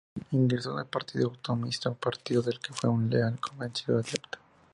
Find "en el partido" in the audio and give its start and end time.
0.73-1.27